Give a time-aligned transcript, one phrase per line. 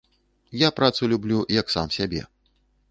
[0.61, 2.21] Я працу люблю, як сам сябе.